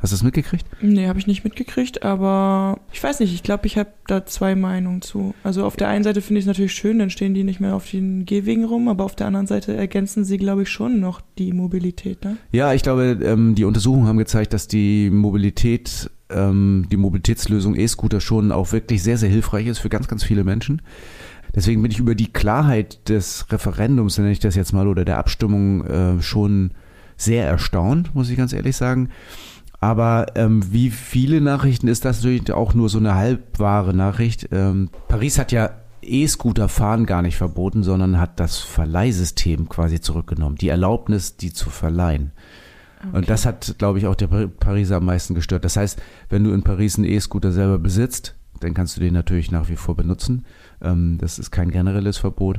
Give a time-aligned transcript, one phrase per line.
[0.00, 0.64] Hast du das mitgekriegt?
[0.80, 4.54] Nee, habe ich nicht mitgekriegt, aber ich weiß nicht, ich glaube, ich habe da zwei
[4.54, 5.34] Meinungen zu.
[5.42, 7.74] Also auf der einen Seite finde ich es natürlich schön, dann stehen die nicht mehr
[7.74, 11.20] auf den Gehwegen rum, aber auf der anderen Seite ergänzen sie, glaube ich, schon noch
[11.36, 12.24] die Mobilität.
[12.24, 12.36] Ne?
[12.52, 18.20] Ja, ich glaube, ähm, die Untersuchungen haben gezeigt, dass die Mobilität, ähm, die Mobilitätslösung E-Scooter
[18.20, 20.80] schon auch wirklich sehr, sehr hilfreich ist für ganz, ganz viele Menschen.
[21.56, 25.18] Deswegen bin ich über die Klarheit des Referendums, nenne ich das jetzt mal, oder der
[25.18, 26.70] Abstimmung äh, schon
[27.16, 29.08] sehr erstaunt, muss ich ganz ehrlich sagen.
[29.80, 34.48] Aber ähm, wie viele Nachrichten ist das natürlich auch nur so eine halbwahre Nachricht.
[34.50, 35.70] Ähm, Paris hat ja
[36.02, 41.70] E-Scooter fahren gar nicht verboten, sondern hat das Verleihsystem quasi zurückgenommen, die Erlaubnis, die zu
[41.70, 42.32] verleihen.
[42.98, 43.16] Okay.
[43.16, 45.64] Und das hat, glaube ich, auch der Pariser am meisten gestört.
[45.64, 49.52] Das heißt, wenn du in Paris einen E-Scooter selber besitzt, dann kannst du den natürlich
[49.52, 50.44] nach wie vor benutzen.
[50.82, 52.58] Ähm, das ist kein generelles Verbot.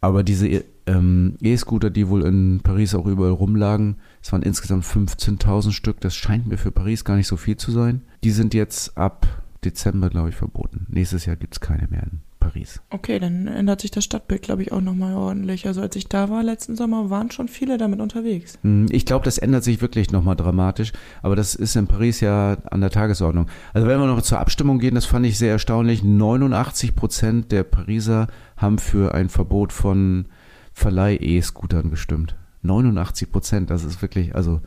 [0.00, 5.72] Aber diese ähm, E-Scooter, die wohl in Paris auch überall rumlagen, es waren insgesamt 15.000
[5.72, 8.02] Stück, das scheint mir für Paris gar nicht so viel zu sein.
[8.24, 9.26] Die sind jetzt ab
[9.64, 10.86] Dezember, glaube ich, verboten.
[10.88, 12.80] Nächstes Jahr gibt es keine mehr in Paris.
[12.90, 15.66] Okay, dann ändert sich das Stadtbild, glaube ich, auch nochmal ordentlich.
[15.66, 18.58] Also als ich da war letzten Sommer, waren schon viele damit unterwegs.
[18.62, 22.56] Hm, ich glaube, das ändert sich wirklich nochmal dramatisch, aber das ist in Paris ja
[22.70, 23.48] an der Tagesordnung.
[23.74, 26.02] Also wenn wir noch zur Abstimmung gehen, das fand ich sehr erstaunlich.
[26.02, 30.26] 89 Prozent der Pariser haben für ein Verbot von
[30.78, 32.36] Verleih-E-Scootern gestimmt.
[32.62, 34.60] 89 Prozent, das ist wirklich, also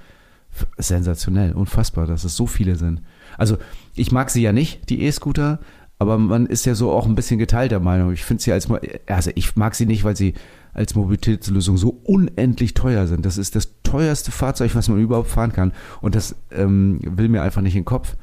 [0.78, 3.02] sensationell, unfassbar, dass es so viele sind.
[3.38, 3.58] Also
[3.96, 5.60] ich mag sie ja nicht, die E-Scooter,
[5.98, 8.12] aber man ist ja so auch ein bisschen geteilter Meinung.
[8.12, 8.68] Ich finde sie als,
[9.08, 10.34] also ich mag sie nicht, weil sie
[10.74, 13.26] als Mobilitätslösung so unendlich teuer sind.
[13.26, 15.74] Das ist das teuerste Fahrzeug, was man überhaupt fahren kann.
[16.02, 18.16] Und das ähm, will mir einfach nicht in den Kopf.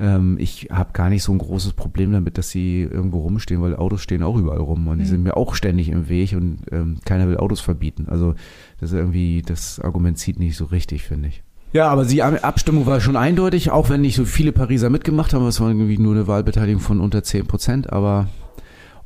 [0.00, 3.76] Ähm, ich habe gar nicht so ein großes Problem damit, dass sie irgendwo rumstehen, weil
[3.76, 5.08] Autos stehen auch überall rum und die mhm.
[5.08, 8.06] sind mir auch ständig im Weg und ähm, keiner will Autos verbieten.
[8.08, 8.34] Also
[8.80, 11.42] das ist irgendwie, das Argument zieht nicht so richtig, finde ich.
[11.72, 15.46] Ja, aber die Abstimmung war schon eindeutig, auch wenn nicht so viele Pariser mitgemacht haben.
[15.46, 17.92] Es war irgendwie nur eine Wahlbeteiligung von unter 10 Prozent.
[17.92, 18.26] Aber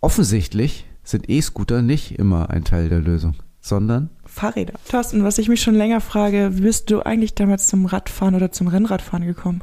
[0.00, 4.75] offensichtlich sind E-Scooter nicht immer ein Teil der Lösung, sondern Fahrräder.
[4.88, 8.50] Thorsten, was ich mich schon länger frage, wie bist du eigentlich damals zum Radfahren oder
[8.50, 9.62] zum Rennradfahren gekommen?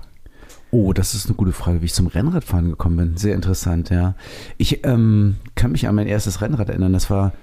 [0.71, 3.17] Oh, das ist eine gute Frage, wie ich zum Rennradfahren gekommen bin.
[3.17, 4.15] Sehr interessant, ja.
[4.57, 6.93] Ich ähm, kann mich an mein erstes Rennrad erinnern.
[6.93, 7.33] Das war,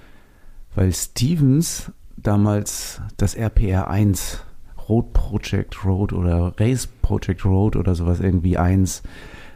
[0.75, 4.43] weil Stevens damals das RPR 1
[4.89, 9.03] Road Project Road oder Race Project Road oder sowas irgendwie 1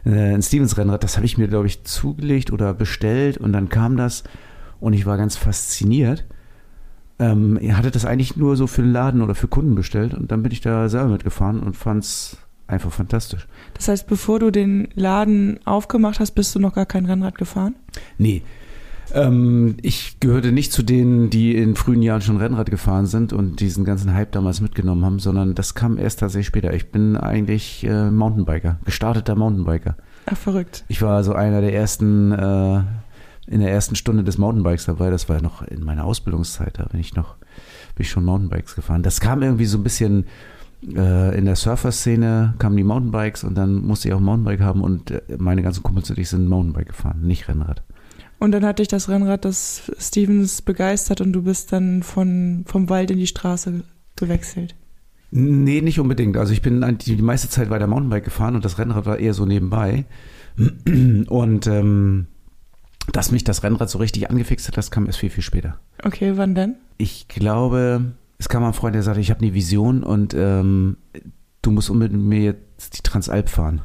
[0.04, 3.68] äh, ein Stevens Rennrad, das habe ich mir glaube ich zugelegt oder bestellt und dann
[3.68, 4.24] kam das
[4.80, 6.24] und ich war ganz fasziniert.
[7.18, 10.42] Ähm, hatte das eigentlich nur so für den Laden oder für Kunden bestellt und dann
[10.42, 12.36] bin ich da selber mitgefahren und fand es
[12.66, 13.46] einfach fantastisch.
[13.74, 17.76] Das heißt, bevor du den Laden aufgemacht hast, bist du noch gar kein Rennrad gefahren?
[18.18, 18.42] Nee.
[19.12, 23.60] Ähm, ich gehörte nicht zu denen, die in frühen Jahren schon Rennrad gefahren sind und
[23.60, 26.72] diesen ganzen Hype damals mitgenommen haben, sondern das kam erst tatsächlich später.
[26.72, 29.96] Ich bin eigentlich äh, Mountainbiker, gestarteter Mountainbiker.
[30.26, 30.84] Ach, verrückt.
[30.88, 32.82] Ich war so einer der ersten, äh,
[33.46, 35.10] in der ersten Stunde des Mountainbikes dabei.
[35.10, 37.36] Das war ja noch in meiner Ausbildungszeit, da bin ich noch,
[37.94, 39.02] bin ich schon Mountainbikes gefahren.
[39.02, 40.24] Das kam irgendwie so ein bisschen
[40.94, 44.82] äh, in der Surfer-Szene kamen die Mountainbikes und dann musste ich auch ein Mountainbike haben
[44.82, 47.82] und äh, meine ganzen Kumpels und ich sind Mountainbike gefahren, nicht Rennrad.
[48.38, 52.90] Und dann hat dich das Rennrad des Stevens begeistert und du bist dann von, vom
[52.90, 53.84] Wald in die Straße
[54.16, 54.74] gewechselt.
[55.30, 56.36] Nee, nicht unbedingt.
[56.36, 59.34] Also ich bin die, die meiste Zeit weiter Mountainbike gefahren und das Rennrad war eher
[59.34, 60.04] so nebenbei.
[61.28, 62.28] Und ähm,
[63.12, 65.78] dass mich das Rennrad so richtig angefixt hat, das kam erst viel, viel später.
[66.04, 66.76] Okay, wann denn?
[66.96, 68.12] Ich glaube,
[68.44, 70.98] es kam ein Freund, der sagte, ich habe eine Vision und ähm,
[71.62, 73.80] du musst unbedingt mit mir jetzt die Transalp fahren.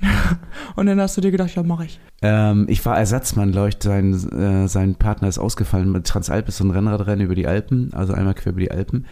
[0.74, 2.00] und dann hast du dir gedacht, ja, mache ich.
[2.20, 6.02] Ähm, ich war Ersatzmann, leucht, sein, äh, sein Partner ist ausgefallen.
[6.02, 9.06] Transalp ist so ein Rennradrennen über die Alpen, also einmal quer über die Alpen.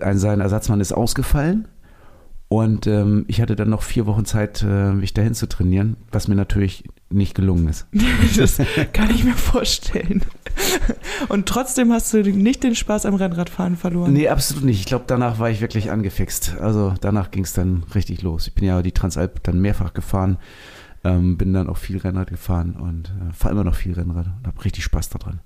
[0.00, 1.68] Ein, sein Ersatzmann ist ausgefallen
[2.54, 6.28] und ähm, ich hatte dann noch vier Wochen Zeit, äh, mich dahin zu trainieren, was
[6.28, 7.88] mir natürlich nicht gelungen ist.
[8.36, 8.60] das
[8.92, 10.22] kann ich mir vorstellen.
[11.28, 14.12] Und trotzdem hast du nicht den Spaß am Rennradfahren verloren.
[14.12, 14.78] Nee, absolut nicht.
[14.78, 16.56] Ich glaube, danach war ich wirklich angefixt.
[16.60, 18.46] Also danach ging es dann richtig los.
[18.46, 20.38] Ich bin ja die Transalp dann mehrfach gefahren,
[21.02, 24.46] ähm, bin dann auch viel Rennrad gefahren und äh, fahre immer noch viel Rennrad und
[24.46, 25.40] habe richtig Spaß daran.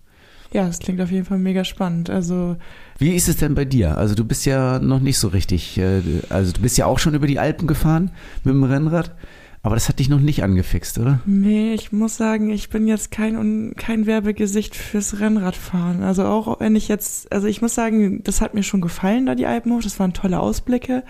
[0.52, 2.08] Ja, das klingt auf jeden Fall mega spannend.
[2.10, 2.56] Also
[2.98, 3.96] wie ist es denn bei dir?
[3.96, 6.00] Also du bist ja noch nicht so richtig, äh,
[6.30, 8.10] also du bist ja auch schon über die Alpen gefahren
[8.44, 9.14] mit dem Rennrad.
[9.62, 11.20] Aber das hat dich noch nicht angefixt, oder?
[11.26, 16.02] Nee, ich muss sagen, ich bin jetzt kein, kein Werbegesicht fürs Rennradfahren.
[16.02, 19.34] Also auch wenn ich jetzt, also ich muss sagen, das hat mir schon gefallen, da
[19.34, 19.82] die Alpen hoch.
[19.82, 21.02] Das waren tolle Ausblicke.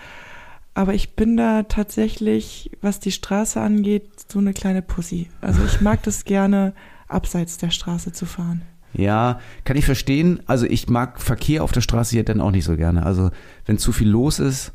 [0.73, 5.29] Aber ich bin da tatsächlich, was die Straße angeht, so eine kleine Pussy.
[5.41, 6.73] Also ich mag das gerne,
[7.07, 8.61] abseits der Straße zu fahren.
[8.93, 10.39] Ja, kann ich verstehen.
[10.45, 13.05] Also ich mag Verkehr auf der Straße ja dann auch nicht so gerne.
[13.05, 13.29] Also
[13.65, 14.73] wenn zu viel los ist,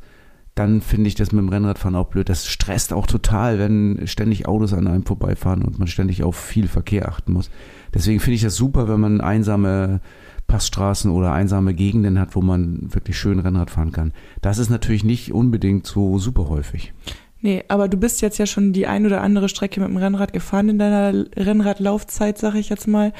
[0.55, 2.29] dann finde ich das mit dem Rennradfahren auch blöd.
[2.29, 6.69] Das stresst auch total, wenn ständig Autos an einem vorbeifahren und man ständig auf viel
[6.69, 7.51] Verkehr achten muss.
[7.93, 10.01] Deswegen finde ich das super, wenn man einsame
[10.47, 14.13] Passstraßen oder einsame Gegenden hat, wo man wirklich schön Rennrad fahren kann.
[14.43, 16.93] Das ist natürlich nicht unbedingt so super häufig.
[17.41, 20.33] Nee, aber du bist jetzt ja schon die ein oder andere Strecke mit dem Rennrad
[20.33, 23.13] gefahren in deiner Rennradlaufzeit, sag ich jetzt mal.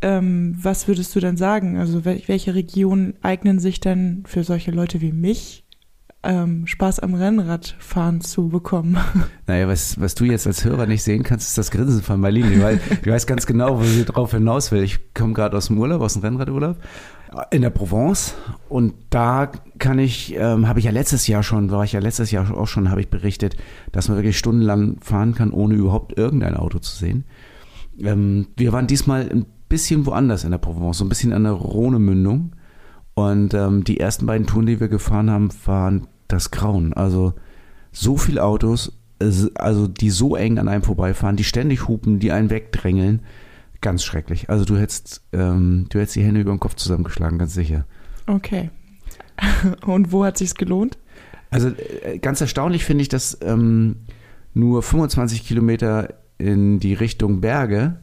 [0.00, 1.76] Ähm, was würdest du denn sagen?
[1.76, 5.64] Also welche Regionen eignen sich denn für solche Leute wie mich
[6.22, 8.98] ähm, Spaß am Rennradfahren zu bekommen.
[9.46, 12.62] Naja, was, was du jetzt als Hörer nicht sehen kannst, ist das Grinsen von Marlene,
[12.62, 14.82] weil ich weiß ganz genau, wo sie drauf hinaus will.
[14.82, 16.76] Ich komme gerade aus dem Urlaub, aus dem Rennradurlaub
[17.50, 18.34] in der Provence
[18.68, 22.30] und da kann ich, ähm, habe ich ja letztes Jahr schon, war ich ja letztes
[22.30, 23.56] Jahr auch schon, habe ich berichtet,
[23.92, 27.24] dass man wirklich stundenlang fahren kann, ohne überhaupt irgendein Auto zu sehen.
[27.98, 31.52] Ähm, wir waren diesmal ein bisschen woanders in der Provence, so ein bisschen an der
[31.52, 32.52] Rhone-Mündung
[33.14, 36.92] und ähm, die ersten beiden Touren, die wir gefahren haben, waren das Grauen.
[36.92, 37.34] Also
[37.90, 38.96] so viele Autos,
[39.56, 43.22] also die so eng an einem vorbeifahren, die ständig hupen, die einen wegdrängeln.
[43.80, 44.50] Ganz schrecklich.
[44.50, 47.86] Also du hättest, ähm, du hättest die Hände über den Kopf zusammengeschlagen, ganz sicher.
[48.28, 48.70] Okay.
[49.84, 50.98] Und wo hat sich's gelohnt?
[51.50, 51.70] Also
[52.04, 53.96] äh, ganz erstaunlich finde ich, dass ähm,
[54.54, 57.98] nur 25 Kilometer in die Richtung Berge,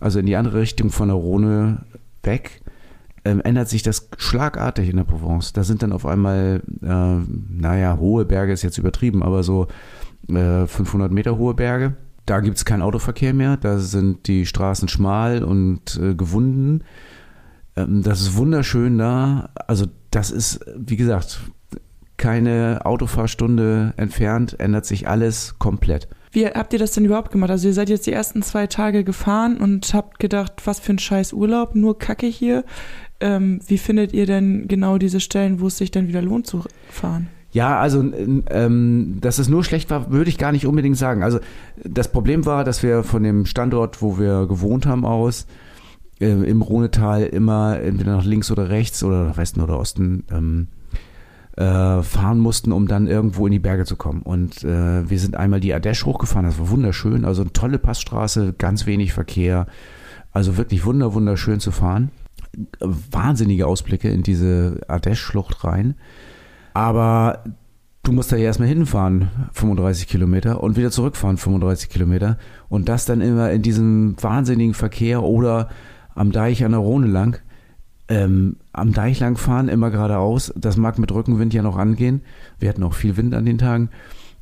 [0.00, 1.84] also in die andere Richtung von der Rhone
[2.22, 2.62] weg,
[3.24, 5.52] ähm, ändert sich das schlagartig in der Provence.
[5.52, 7.16] Da sind dann auf einmal, äh,
[7.48, 9.68] naja, hohe Berge ist jetzt übertrieben, aber so
[10.28, 11.96] äh, 500 Meter hohe Berge.
[12.26, 16.84] Da gibt es keinen Autoverkehr mehr, da sind die Straßen schmal und äh, gewunden.
[17.76, 19.50] Ähm, das ist wunderschön da.
[19.66, 21.40] Also das ist, wie gesagt,
[22.16, 26.08] keine Autofahrstunde entfernt, ändert sich alles komplett.
[26.32, 27.50] Wie habt ihr das denn überhaupt gemacht?
[27.50, 30.98] Also ihr seid jetzt die ersten zwei Tage gefahren und habt gedacht, was für ein
[30.98, 32.64] scheiß Urlaub, nur Kacke hier.
[33.20, 36.64] Ähm, wie findet ihr denn genau diese Stellen, wo es sich dann wieder lohnt zu
[36.88, 37.28] fahren?
[37.52, 38.04] Ja, also
[38.50, 41.24] ähm, dass es nur schlecht war, würde ich gar nicht unbedingt sagen.
[41.24, 41.40] Also
[41.82, 45.46] das Problem war, dass wir von dem Standort, wo wir gewohnt haben, aus
[46.20, 50.68] äh, im Rhonetal immer entweder nach links oder rechts oder nach Westen oder Osten ähm,
[51.60, 54.22] äh, fahren mussten, um dann irgendwo in die Berge zu kommen.
[54.22, 58.54] Und äh, wir sind einmal die Ardèche hochgefahren, das war wunderschön, also eine tolle Passstraße,
[58.56, 59.66] ganz wenig Verkehr,
[60.32, 62.10] also wirklich wunder wunderschön zu fahren
[62.80, 65.94] wahnsinnige Ausblicke in diese Ardèche-Schlucht rein.
[66.74, 67.44] Aber
[68.02, 72.38] du musst da ja erstmal hinfahren, 35 Kilometer, und wieder zurückfahren, 35 Kilometer.
[72.68, 75.68] Und das dann immer in diesem wahnsinnigen Verkehr oder
[76.14, 77.40] am Deich an der Rhone lang.
[78.10, 80.52] Ähm, am Deich lang fahren, immer geradeaus.
[80.56, 82.22] Das mag mit Rückenwind ja noch angehen.
[82.58, 83.88] Wir hatten auch viel Wind an den Tagen.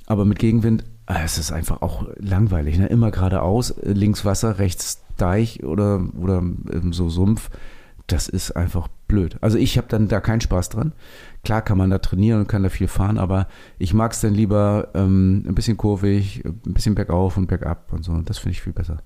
[0.06, 2.78] Aber mit Gegenwind, äh, es ist einfach auch langweilig.
[2.78, 2.86] Ne?
[2.86, 7.50] Immer geradeaus, links Wasser, rechts Deich oder, oder ähm, so Sumpf
[8.08, 9.36] das ist einfach blöd.
[9.42, 10.92] Also ich habe dann da keinen Spaß dran.
[11.44, 13.46] Klar kann man da trainieren und kann da viel fahren, aber
[13.78, 18.04] ich mag es dann lieber ähm, ein bisschen kurvig, ein bisschen bergauf und bergab und
[18.04, 18.16] so.
[18.22, 19.02] Das finde ich viel besser.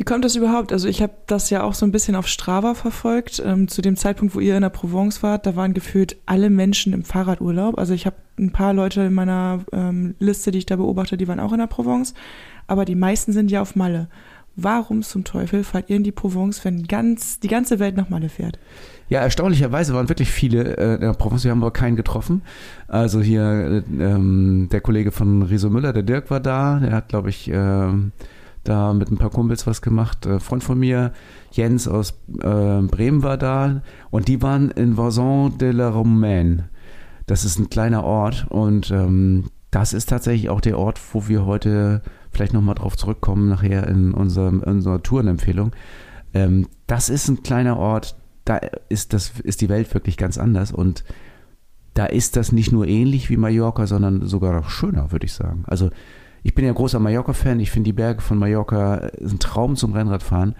[0.00, 0.72] Wie kommt das überhaupt?
[0.72, 3.42] Also ich habe das ja auch so ein bisschen auf Strava verfolgt.
[3.44, 6.94] Ähm, zu dem Zeitpunkt, wo ihr in der Provence wart, da waren gefühlt alle Menschen
[6.94, 7.78] im Fahrradurlaub.
[7.78, 11.28] Also ich habe ein paar Leute in meiner ähm, Liste, die ich da beobachte, die
[11.28, 12.14] waren auch in der Provence.
[12.66, 14.08] Aber die meisten sind ja auf Malle
[14.56, 18.28] warum zum Teufel fahrt ihr in die Provence, wenn ganz, die ganze Welt nach Malle
[18.28, 18.58] fährt?
[19.08, 22.42] Ja, erstaunlicherweise waren wirklich viele äh, in der Provence, wir haben aber keinen getroffen.
[22.88, 27.08] Also hier äh, ähm, der Kollege von Riso Müller, der Dirk war da, der hat,
[27.08, 27.88] glaube ich, äh,
[28.64, 30.26] da mit ein paar Kumpels was gemacht.
[30.26, 31.12] Äh, Freund von mir,
[31.50, 32.10] Jens aus
[32.42, 36.68] äh, Bremen war da und die waren in Vazon de la Romaine.
[37.26, 41.46] Das ist ein kleiner Ort und ähm, das ist tatsächlich auch der Ort, wo wir
[41.46, 45.72] heute vielleicht nochmal drauf zurückkommen nachher in, unserem, in unserer Tourenempfehlung.
[46.34, 50.72] Ähm, das ist ein kleiner Ort, da ist, das, ist die Welt wirklich ganz anders
[50.72, 51.04] und
[51.94, 55.64] da ist das nicht nur ähnlich wie Mallorca, sondern sogar noch schöner, würde ich sagen.
[55.66, 55.90] Also
[56.42, 60.54] ich bin ja großer Mallorca-Fan, ich finde die Berge von Mallorca ein Traum zum Rennradfahren,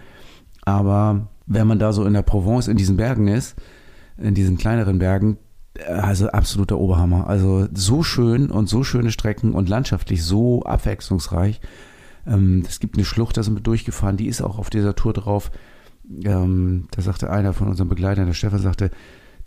[0.63, 3.55] aber wenn man da so in der Provence in diesen Bergen ist,
[4.17, 5.37] in diesen kleineren Bergen,
[5.87, 7.27] also absoluter Oberhammer.
[7.27, 11.61] Also so schön und so schöne Strecken und landschaftlich so abwechslungsreich.
[12.27, 15.13] Ähm, es gibt eine Schlucht, da sind wir durchgefahren, die ist auch auf dieser Tour
[15.13, 15.51] drauf.
[16.23, 18.91] Ähm, da sagte einer von unseren Begleitern, der Stefan, sagte,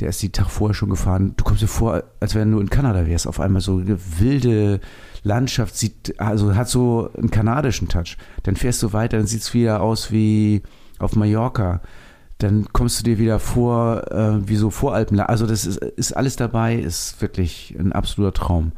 [0.00, 1.34] der ist die Tag vorher schon gefahren.
[1.36, 3.26] Du kommst dir vor, als wenn du in Kanada wärst.
[3.26, 4.80] Auf einmal so eine wilde
[5.22, 8.16] Landschaft, sieht, also hat so einen kanadischen Touch.
[8.42, 10.62] Dann fährst du weiter, dann sieht es wieder aus wie
[10.98, 11.80] auf Mallorca.
[12.38, 15.20] Dann kommst du dir wieder vor, äh, wie so Voralpen.
[15.20, 18.72] Also das ist, ist alles dabei, ist wirklich ein absoluter Traum.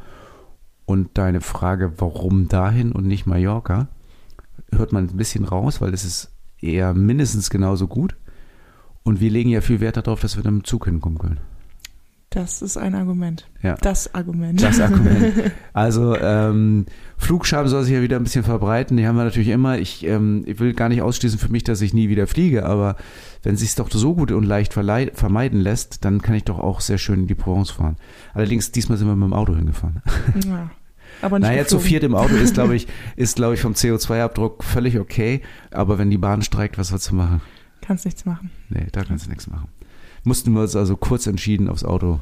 [0.85, 3.87] Und deine Frage, warum dahin und nicht Mallorca,
[4.71, 6.31] hört man ein bisschen raus, weil es ist
[6.61, 8.15] eher mindestens genauso gut.
[9.07, 11.39] Und wir legen ja viel Wert darauf, dass wir dann mit dem Zug hinkommen können.
[12.29, 13.47] Das ist ein Argument.
[13.63, 13.75] Ja.
[13.75, 14.61] Das Argument.
[14.61, 15.33] Das Argument.
[15.73, 16.87] Also ähm,
[17.17, 18.97] Flugscham soll sich ja wieder ein bisschen verbreiten.
[18.97, 19.77] Die haben wir natürlich immer.
[19.77, 22.97] Ich, ähm, ich will gar nicht ausschließen für mich, dass ich nie wieder fliege, aber
[23.43, 26.81] wenn es sich doch so gut und leicht vermeiden lässt, dann kann ich doch auch
[26.81, 27.95] sehr schön in die Provence fahren.
[28.33, 30.01] Allerdings diesmal sind wir mit dem Auto hingefahren.
[30.45, 30.69] Ja.
[31.21, 31.87] Aber nicht naja, zu geflogen.
[31.87, 35.41] viert im Auto ist, glaube ich, ist, glaube ich, vom CO2-Abdruck völlig okay.
[35.71, 37.41] Aber wenn die Bahn streikt, was sollst du machen?
[37.81, 38.51] Kannst nichts machen.
[38.69, 39.69] Nee, da kannst du nichts machen.
[40.23, 42.19] Mussten wir uns also kurz entschieden aufs Auto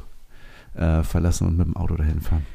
[0.74, 2.46] äh, verlassen und mit dem Auto dahin fahren.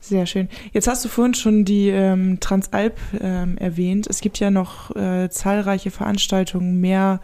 [0.00, 0.48] Sehr schön.
[0.72, 4.06] Jetzt hast du vorhin schon die ähm, Transalp ähm, erwähnt.
[4.08, 7.20] Es gibt ja noch äh, zahlreiche Veranstaltungen mehr,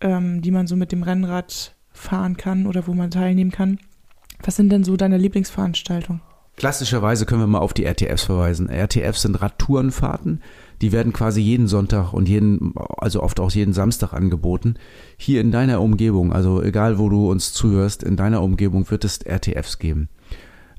[0.00, 3.78] ähm, die man so mit dem Rennrad fahren kann oder wo man teilnehmen kann.
[4.44, 6.22] Was sind denn so deine Lieblingsveranstaltungen?
[6.56, 8.68] Klassischerweise können wir mal auf die RTFs verweisen.
[8.68, 10.42] RTFs sind Radtourenfahrten.
[10.82, 14.74] Die werden quasi jeden Sonntag und jeden, also oft auch jeden Samstag angeboten.
[15.16, 19.18] Hier in deiner Umgebung, also egal wo du uns zuhörst, in deiner Umgebung wird es
[19.18, 20.08] RTFs geben.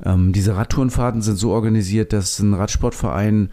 [0.03, 3.49] Ähm, diese Radtourenfahrten sind so organisiert, dass ein Radsportverein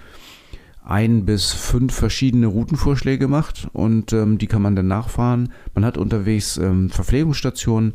[0.84, 5.52] ein bis fünf verschiedene Routenvorschläge macht und ähm, die kann man dann nachfahren.
[5.74, 7.94] Man hat unterwegs ähm, Verpflegungsstationen,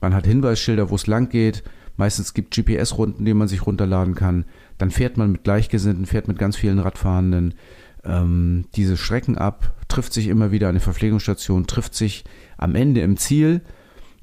[0.00, 1.64] man hat Hinweisschilder, wo es lang geht.
[2.00, 4.46] Meistens gibt GPS-Runden, die man sich runterladen kann.
[4.78, 7.52] Dann fährt man mit Gleichgesinnten, fährt mit ganz vielen Radfahrenden
[8.04, 12.24] ähm, diese Strecken ab, trifft sich immer wieder an der Verpflegungsstation, trifft sich
[12.56, 13.60] am Ende im Ziel.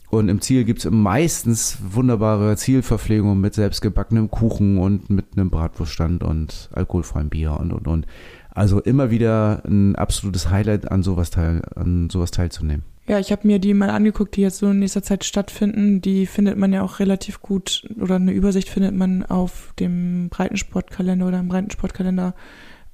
[0.09, 6.23] Und im Ziel gibt es meistens wunderbare Zielverpflegung mit selbstgebackenem Kuchen und mit einem Bratwurststand
[6.23, 8.07] und alkoholfreiem Bier und und und.
[8.49, 12.85] Also immer wieder ein absolutes Highlight, an sowas, teil, an sowas teilzunehmen.
[13.09, 16.01] Ja, ich habe mir die mal angeguckt, die jetzt so in nächster Zeit stattfinden.
[16.01, 21.27] Die findet man ja auch relativ gut oder eine Übersicht findet man auf dem Breitensportkalender
[21.27, 22.35] oder im Breitensportkalender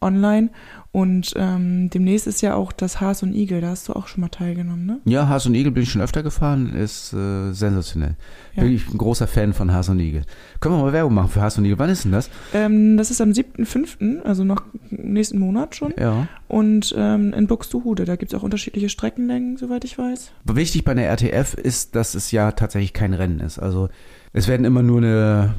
[0.02, 0.52] online.
[0.94, 4.22] Und ähm, demnächst ist ja auch das Haas und Igel, da hast du auch schon
[4.22, 5.00] mal teilgenommen, ne?
[5.06, 8.16] Ja, Haas und Igel bin ich schon öfter gefahren, ist äh, sensationell.
[8.56, 8.62] Ja.
[8.62, 10.22] Bin ich ein großer Fan von Haas und Igel.
[10.60, 11.80] Können wir mal Werbung machen für Haas und Igel?
[11.80, 12.30] Wann ist denn das?
[12.54, 15.96] Ähm, das ist am 7.5., also noch nächsten Monat schon.
[16.00, 16.28] Ja.
[16.48, 20.32] Und ähm, in Buxtehude, da gibt es auch unterschiedliche Streckenlängen, soweit ich weiß.
[20.44, 23.58] Wichtig bei der RTF ist, dass es ja tatsächlich kein Rennen ist.
[23.58, 23.90] Also
[24.32, 25.56] es werden immer nur eine,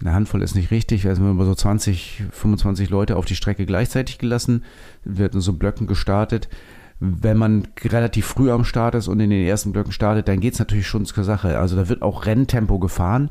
[0.00, 4.18] eine Handvoll ist nicht richtig, also immer so 20, 25 Leute auf die Strecke gleichzeitig
[4.18, 4.64] gelassen,
[5.04, 6.48] wird in so Blöcken gestartet.
[7.00, 10.54] Wenn man relativ früh am Start ist und in den ersten Blöcken startet, dann geht
[10.54, 11.58] es natürlich schon zur Sache.
[11.58, 13.30] Also da wird auch Renntempo gefahren.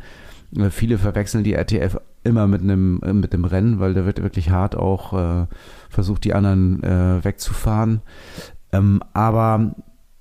[0.56, 4.22] Äh, Viele verwechseln die RTF immer mit einem äh, mit dem Rennen, weil da wird
[4.22, 5.48] wirklich hart auch äh,
[5.90, 8.02] versucht, die anderen äh, wegzufahren.
[8.72, 9.76] Ähm, aber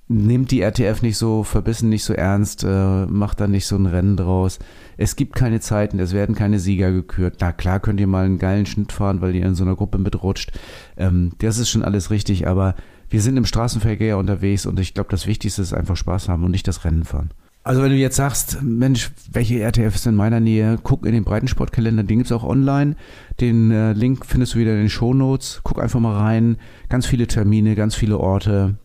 [0.09, 3.85] nimmt die RTF nicht so verbissen, nicht so ernst, äh, macht da nicht so ein
[3.85, 4.59] Rennen draus.
[4.97, 7.37] Es gibt keine Zeiten, es werden keine Sieger gekürt.
[7.39, 9.99] Na klar könnt ihr mal einen geilen Schnitt fahren, weil ihr in so einer Gruppe
[9.99, 10.51] mitrutscht.
[10.97, 12.75] Ähm, das ist schon alles richtig, aber
[13.09, 16.51] wir sind im Straßenverkehr unterwegs und ich glaube, das Wichtigste ist einfach Spaß haben und
[16.51, 17.31] nicht das Rennen fahren.
[17.63, 21.25] Also wenn du jetzt sagst, Mensch, welche RTF ist in meiner Nähe, guck in den
[21.25, 22.95] Breitensportkalender, den gibt's auch online.
[23.41, 25.59] Den äh, Link findest du wieder in den Shownotes.
[25.63, 26.55] Guck einfach mal rein.
[26.87, 28.75] Ganz viele Termine, ganz viele Orte.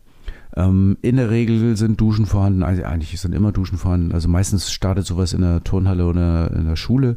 [0.55, 4.11] Ähm, in der Regel sind Duschen vorhanden, also eigentlich sind immer Duschen vorhanden.
[4.11, 7.15] Also meistens startet sowas in der Turnhalle oder in der Schule.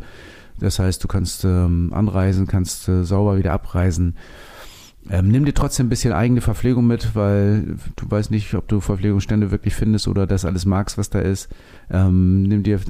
[0.58, 4.16] Das heißt, du kannst ähm, anreisen, kannst äh, sauber wieder abreisen.
[5.08, 8.80] Ähm, nimm dir trotzdem ein bisschen eigene Verpflegung mit, weil du weißt nicht, ob du
[8.80, 11.48] Verpflegungsstände wirklich findest oder das alles magst, was da ist.
[11.90, 12.80] Ähm, nimm dir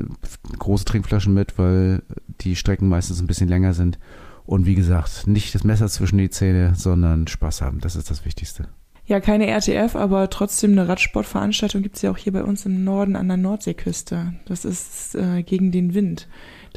[0.59, 2.03] große Trinkflaschen mit, weil
[2.41, 3.99] die Strecken meistens ein bisschen länger sind.
[4.47, 7.81] Und wie gesagt, nicht das Messer zwischen die Zähne, sondern Spaß haben.
[7.81, 8.69] Das ist das Wichtigste.
[9.07, 12.83] Ja, keine RTF, aber trotzdem eine Radsportveranstaltung gibt es ja auch hier bei uns im
[12.83, 14.35] Norden an der Nordseeküste.
[14.47, 16.27] Das ist äh, gegen den Wind.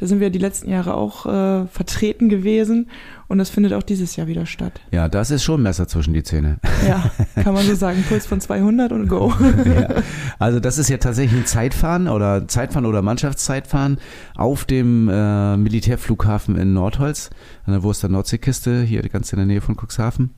[0.00, 2.88] Da sind wir die letzten Jahre auch äh, vertreten gewesen
[3.28, 4.80] und das findet auch dieses Jahr wieder statt.
[4.92, 6.58] Ja, das ist schon Messer zwischen die Zähne.
[6.88, 7.10] Ja,
[7.42, 8.02] kann man so sagen.
[8.08, 9.34] Puls von 200 und go.
[9.66, 10.02] ja.
[10.38, 13.98] Also das ist ja tatsächlich ein Zeitfahren oder Zeitfahren oder Mannschaftszeitfahren
[14.36, 17.28] auf dem äh, Militärflughafen in Nordholz,
[17.66, 20.30] an der Wurster Nordseekiste, hier ganz in der Nähe von Cuxhaven.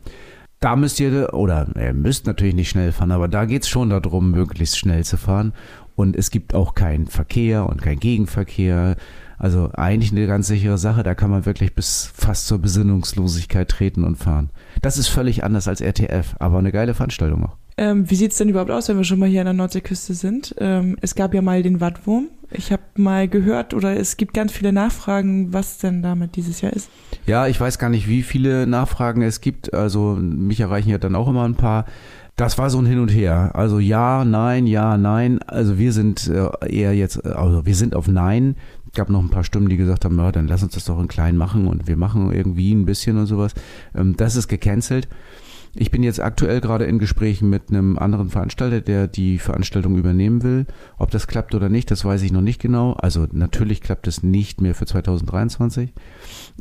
[0.62, 4.30] Da müsst ihr, oder ihr müsst natürlich nicht schnell fahren, aber da geht's schon darum,
[4.30, 5.54] möglichst schnell zu fahren.
[5.96, 8.94] Und es gibt auch keinen Verkehr und keinen Gegenverkehr.
[9.38, 14.04] Also eigentlich eine ganz sichere Sache, da kann man wirklich bis fast zur Besinnungslosigkeit treten
[14.04, 14.50] und fahren.
[14.82, 17.56] Das ist völlig anders als RTF, aber eine geile Veranstaltung auch.
[17.76, 20.54] Ähm, wie sieht's denn überhaupt aus, wenn wir schon mal hier an der Nordseeküste sind?
[20.58, 22.28] Ähm, es gab ja mal den Wattwurm.
[22.54, 26.72] Ich habe mal gehört oder es gibt ganz viele Nachfragen, was denn damit dieses Jahr
[26.72, 26.90] ist.
[27.26, 29.72] Ja, ich weiß gar nicht, wie viele Nachfragen es gibt.
[29.74, 31.86] Also mich erreichen ja dann auch immer ein paar.
[32.36, 33.50] Das war so ein Hin und Her.
[33.54, 35.40] Also ja, nein, ja, nein.
[35.42, 38.56] Also wir sind äh, eher jetzt, also wir sind auf Nein.
[38.86, 40.98] Es gab noch ein paar Stimmen, die gesagt haben, ja, dann lass uns das doch
[41.00, 43.54] in klein machen und wir machen irgendwie ein bisschen und sowas.
[43.94, 45.08] Ähm, das ist gecancelt.
[45.74, 50.42] Ich bin jetzt aktuell gerade in Gesprächen mit einem anderen Veranstalter, der die Veranstaltung übernehmen
[50.42, 50.66] will.
[50.98, 52.92] Ob das klappt oder nicht, das weiß ich noch nicht genau.
[52.92, 55.94] Also natürlich klappt es nicht mehr für 2023,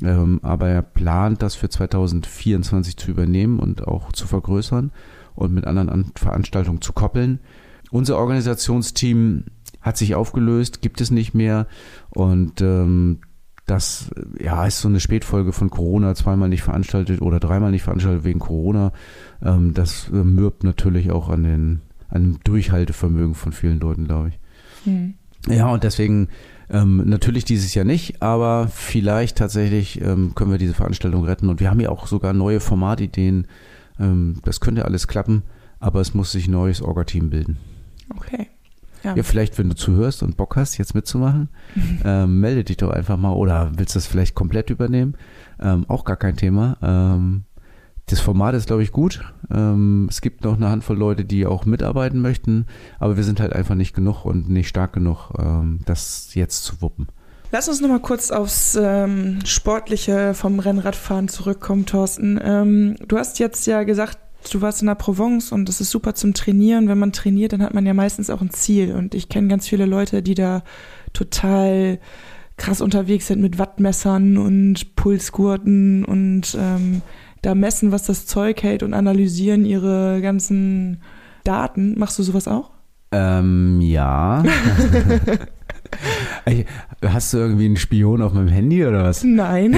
[0.01, 4.91] ähm, aber er plant das für 2024 zu übernehmen und auch zu vergrößern
[5.35, 7.39] und mit anderen Veranstaltungen zu koppeln.
[7.91, 9.45] Unser Organisationsteam
[9.81, 11.67] hat sich aufgelöst, gibt es nicht mehr
[12.11, 13.19] und ähm,
[13.71, 18.25] das ja, ist so eine Spätfolge von Corona, zweimal nicht veranstaltet oder dreimal nicht veranstaltet
[18.25, 18.91] wegen Corona.
[19.41, 24.29] Ähm, das äh, mürbt natürlich auch an den an dem Durchhaltevermögen von vielen Leuten, glaube
[24.29, 24.39] ich.
[24.85, 25.13] Mhm.
[25.47, 26.27] Ja, und deswegen
[26.69, 31.47] ähm, natürlich dieses Jahr nicht, aber vielleicht tatsächlich ähm, können wir diese Veranstaltung retten.
[31.47, 33.47] Und wir haben ja auch sogar neue Formatideen.
[33.99, 35.43] Ähm, das könnte alles klappen,
[35.79, 37.57] aber es muss sich ein neues Orga-Team bilden.
[38.13, 38.49] Okay.
[39.03, 39.15] Ja.
[39.15, 41.49] ja, vielleicht, wenn du zuhörst und Bock hast, jetzt mitzumachen,
[42.05, 45.15] ähm, melde dich doch einfach mal oder willst du das vielleicht komplett übernehmen?
[45.59, 46.77] Ähm, auch gar kein Thema.
[46.81, 47.43] Ähm,
[48.07, 49.23] das Format ist, glaube ich, gut.
[49.53, 52.65] Ähm, es gibt noch eine Handvoll Leute, die auch mitarbeiten möchten,
[52.99, 56.81] aber wir sind halt einfach nicht genug und nicht stark genug, ähm, das jetzt zu
[56.81, 57.07] wuppen.
[57.53, 62.97] Lass uns nochmal kurz aufs ähm, Sportliche vom Rennradfahren zurückkommen, Thorsten.
[63.05, 64.17] Du hast jetzt ja gesagt,
[64.49, 66.87] du warst in der Provence und das ist super zum Trainieren.
[66.87, 68.95] Wenn man trainiert, dann hat man ja meistens auch ein Ziel.
[68.95, 70.63] Und ich kenne ganz viele Leute, die da
[71.13, 71.99] total
[72.57, 77.01] krass unterwegs sind mit Wattmessern und Pulsgurten und ähm,
[77.41, 81.01] da messen, was das Zeug hält und analysieren ihre ganzen
[81.43, 81.97] Daten.
[81.97, 82.71] Machst du sowas auch?
[83.11, 84.43] Ähm, ja.
[87.03, 89.23] Hast du irgendwie einen Spion auf meinem Handy oder was?
[89.23, 89.75] Nein.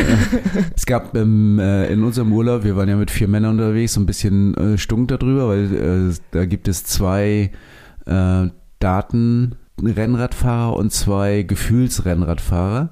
[0.76, 4.02] es gab ähm, äh, in unserem Urlaub, wir waren ja mit vier Männern unterwegs, so
[4.02, 7.52] ein bisschen äh, stunk darüber, weil äh, da gibt es zwei
[8.06, 8.48] äh,
[8.80, 12.90] Datenrennradfahrer und zwei Gefühlsrennradfahrer.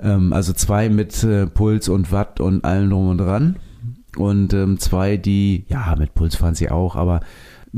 [0.00, 3.56] Ähm, also zwei mit äh, Puls und Watt und allem drum und dran.
[4.16, 7.20] Und ähm, zwei, die, ja, mit Puls fahren sie auch, aber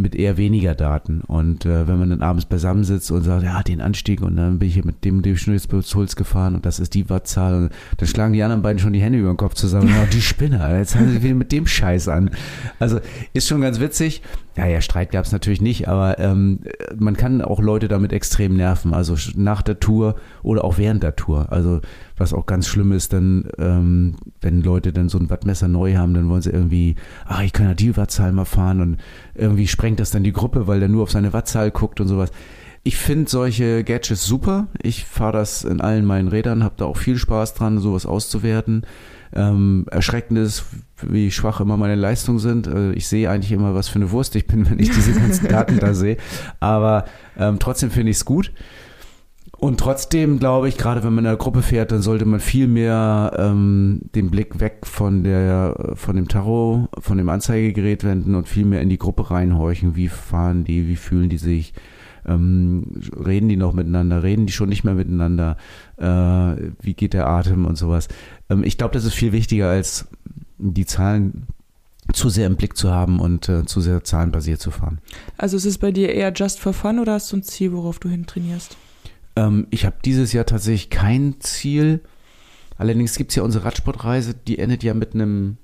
[0.00, 1.20] mit eher weniger Daten.
[1.20, 4.68] Und äh, wenn man dann abends beisammensitzt und sagt, ja, den Anstieg und dann bin
[4.68, 8.32] ich hier mit dem, dem Schnurrspuls gefahren und das ist die Wattzahl und dann schlagen
[8.32, 9.88] die anderen beiden schon die Hände über den Kopf zusammen.
[9.88, 12.30] Ja, die Spinner, jetzt haben sie wieder mit dem Scheiß an.
[12.78, 13.00] Also
[13.32, 14.22] ist schon ganz witzig.
[14.56, 16.60] Ja, ja, Streit gab es natürlich nicht, aber ähm,
[16.98, 18.94] man kann auch Leute damit extrem nerven.
[18.94, 21.52] Also nach der Tour oder auch während der Tour.
[21.52, 21.80] Also
[22.16, 26.12] was auch ganz schlimm ist, dann, ähm, wenn Leute dann so ein Wattmesser neu haben,
[26.12, 28.96] dann wollen sie irgendwie, ach, ich kann ja die Wattzahl mal fahren und
[29.40, 32.30] irgendwie sprengt das dann die Gruppe, weil der nur auf seine Wattzahl guckt und sowas.
[32.82, 34.68] Ich finde solche Gadgets super.
[34.82, 38.86] Ich fahre das in allen meinen Rädern, habe da auch viel Spaß dran, sowas auszuwerten.
[39.32, 40.64] Ähm, erschreckend ist,
[41.02, 42.68] wie schwach immer meine Leistungen sind.
[42.68, 45.48] Also ich sehe eigentlich immer, was für eine Wurst ich bin, wenn ich diese ganzen
[45.48, 46.16] Daten da sehe.
[46.58, 47.04] Aber
[47.38, 48.52] ähm, trotzdem finde ich es gut.
[49.60, 52.66] Und trotzdem glaube ich, gerade wenn man in einer Gruppe fährt, dann sollte man viel
[52.66, 58.48] mehr ähm, den Blick weg von der, von dem Tarot, von dem Anzeigegerät wenden und
[58.48, 59.96] viel mehr in die Gruppe reinhorchen.
[59.96, 61.74] Wie fahren die, wie fühlen die sich?
[62.26, 64.22] Ähm, reden die noch miteinander?
[64.22, 65.58] Reden die schon nicht mehr miteinander?
[65.98, 68.08] Äh, wie geht der Atem und sowas?
[68.48, 70.08] Ähm, ich glaube, das ist viel wichtiger als
[70.56, 71.48] die Zahlen
[72.14, 75.00] zu sehr im Blick zu haben und äh, zu sehr zahlenbasiert zu fahren.
[75.36, 77.98] Also ist es bei dir eher just for fun oder hast du ein Ziel, worauf
[77.98, 78.78] du hin trainierst?
[79.36, 82.00] Ähm, ich habe dieses Jahr tatsächlich kein Ziel.
[82.76, 85.58] Allerdings gibt es ja unsere Radsportreise, die endet ja mit einem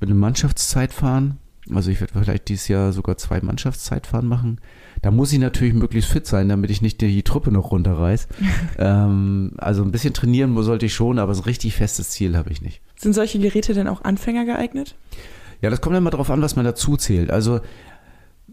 [0.00, 1.38] mit einem Mannschaftszeitfahren.
[1.74, 4.60] Also ich werde vielleicht dieses Jahr sogar zwei Mannschaftszeitfahren machen.
[5.02, 8.28] Da muss ich natürlich möglichst fit sein, damit ich nicht die Truppe noch runterreiß.
[8.78, 12.50] ähm, also ein bisschen trainieren sollte ich schon, aber so ein richtig festes Ziel habe
[12.50, 12.82] ich nicht.
[12.96, 14.94] Sind solche Geräte denn auch Anfänger geeignet?
[15.60, 17.30] Ja, das kommt immer darauf an, was man dazu zählt.
[17.30, 17.60] Also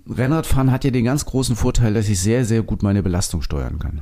[0.09, 3.77] Rennradfahren hat ja den ganz großen Vorteil, dass ich sehr, sehr gut meine Belastung steuern
[3.77, 4.01] kann.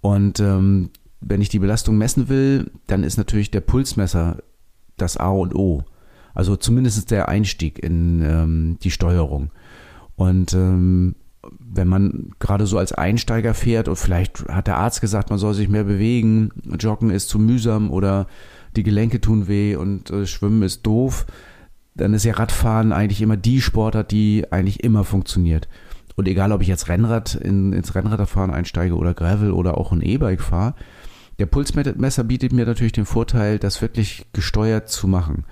[0.00, 4.38] Und ähm, wenn ich die Belastung messen will, dann ist natürlich der Pulsmesser
[4.96, 5.84] das A und O.
[6.34, 9.50] Also zumindest der Einstieg in ähm, die Steuerung.
[10.16, 11.16] Und ähm,
[11.58, 15.54] wenn man gerade so als Einsteiger fährt und vielleicht hat der Arzt gesagt, man soll
[15.54, 18.26] sich mehr bewegen, Joggen ist zu mühsam oder
[18.76, 21.26] die Gelenke tun weh und äh, Schwimmen ist doof,
[21.94, 25.68] dann ist ja Radfahren eigentlich immer die Sportart, die eigentlich immer funktioniert.
[26.18, 30.02] Und egal, ob ich jetzt Rennrad in, ins Rennradfahren einsteige oder Gravel oder auch ein
[30.02, 30.74] E-Bike fahre,
[31.38, 35.44] der Pulsmesser bietet mir natürlich den Vorteil, das wirklich gesteuert zu machen.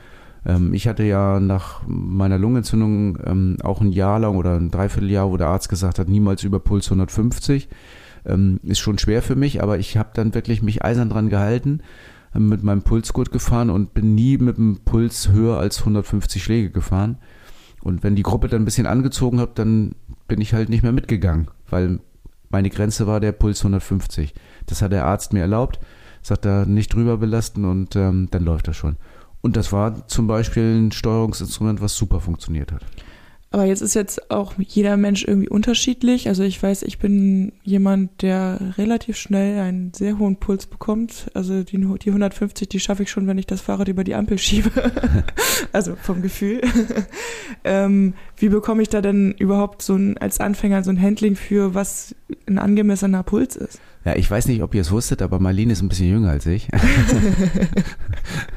[0.45, 5.31] Ähm, ich hatte ja nach meiner Lungenentzündung ähm, auch ein Jahr lang oder ein Dreivierteljahr,
[5.31, 7.69] wo der Arzt gesagt hat, niemals über Puls 150.
[8.25, 11.79] Ähm, ist schon schwer für mich, aber ich habe dann wirklich mich eisern dran gehalten,
[12.35, 17.19] mit meinem Pulsgurt gefahren und bin nie mit dem Puls höher als 150 Schläge gefahren.
[17.87, 19.92] Und wenn die Gruppe dann ein bisschen angezogen hat, dann
[20.27, 22.01] bin ich halt nicht mehr mitgegangen, weil
[22.49, 24.35] meine Grenze war der Puls 150.
[24.66, 25.79] Das hat der Arzt mir erlaubt,
[26.20, 28.96] sagt er nicht drüber belasten und ähm, dann läuft das schon.
[29.40, 32.85] Und das war zum Beispiel ein Steuerungsinstrument, was super funktioniert hat.
[33.53, 36.29] Aber jetzt ist jetzt auch jeder Mensch irgendwie unterschiedlich.
[36.29, 41.31] Also ich weiß, ich bin jemand, der relativ schnell einen sehr hohen Puls bekommt.
[41.33, 44.39] Also die, die 150, die schaffe ich schon, wenn ich das Fahrrad über die Ampel
[44.39, 44.71] schiebe.
[45.73, 46.61] also vom Gefühl.
[47.65, 51.75] ähm, wie bekomme ich da denn überhaupt so ein, als Anfänger so ein Handling für,
[51.75, 52.15] was
[52.47, 53.81] ein angemessener Puls ist?
[54.05, 56.47] Ja, ich weiß nicht, ob ihr es wusstet, aber Marlene ist ein bisschen jünger als
[56.47, 56.69] ich.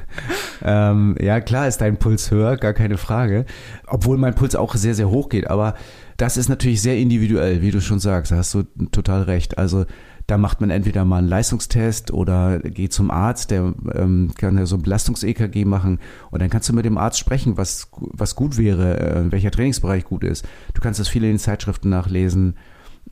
[0.64, 3.46] ähm, ja, klar ist dein Puls höher, gar keine Frage.
[3.86, 5.48] Obwohl mein Puls auch sehr, sehr hoch geht.
[5.48, 5.74] Aber
[6.16, 8.32] das ist natürlich sehr individuell, wie du schon sagst.
[8.32, 9.58] Da hast du total recht.
[9.58, 9.86] Also
[10.26, 14.64] da macht man entweder mal einen Leistungstest oder geht zum Arzt, der ähm, kann ja
[14.66, 15.98] so ein Belastungs-EKG machen
[16.30, 20.04] und dann kannst du mit dem Arzt sprechen, was, was gut wäre, äh, welcher Trainingsbereich
[20.04, 20.46] gut ist.
[20.72, 22.54] Du kannst das viele in den Zeitschriften nachlesen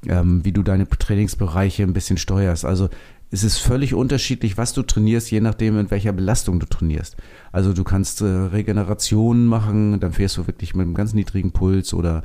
[0.06, 2.64] ähm, wie du deine Trainingsbereiche ein bisschen steuerst.
[2.64, 2.88] Also
[3.30, 7.16] es ist völlig unterschiedlich, was du trainierst, je nachdem, in welcher Belastung du trainierst.
[7.52, 11.92] Also du kannst äh, Regenerationen machen, dann fährst du wirklich mit einem ganz niedrigen Puls
[11.92, 12.24] oder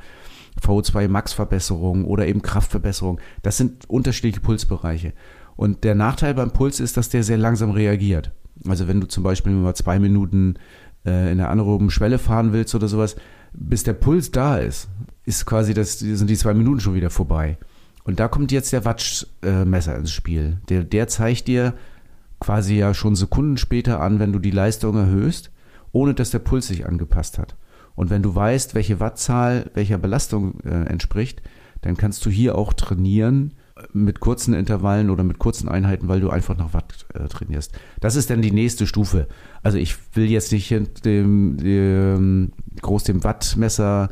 [0.62, 3.20] VO2 Max Verbesserung oder eben Kraftverbesserung.
[3.42, 5.14] Das sind unterschiedliche Pulsbereiche.
[5.56, 8.32] Und der Nachteil beim Puls ist, dass der sehr langsam reagiert.
[8.68, 10.56] Also wenn du zum Beispiel mal zwei Minuten
[11.06, 13.16] äh, in der anaeroben Schwelle fahren willst oder sowas,
[13.52, 14.90] bis der Puls da ist,
[15.26, 17.58] ist quasi das, sind die zwei Minuten schon wieder vorbei.
[18.04, 20.58] Und da kommt jetzt der Watschmesser ins Spiel.
[20.70, 21.74] Der, der zeigt dir
[22.40, 25.52] quasi ja schon Sekunden später an, wenn du die Leistung erhöhst,
[25.92, 27.56] ohne dass der Puls sich angepasst hat.
[27.96, 31.42] Und wenn du weißt, welche Wattzahl welcher Belastung äh, entspricht,
[31.82, 33.54] dann kannst du hier auch trainieren
[33.92, 37.78] mit kurzen Intervallen oder mit kurzen Einheiten, weil du einfach nach Watt äh, trainierst.
[38.00, 39.28] Das ist dann die nächste Stufe.
[39.62, 40.70] Also ich will jetzt nicht
[41.06, 44.10] dem, dem groß dem Wattmesser